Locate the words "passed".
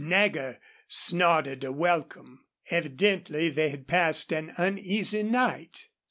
3.87-4.31